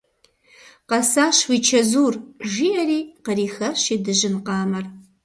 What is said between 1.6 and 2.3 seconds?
чэзур!–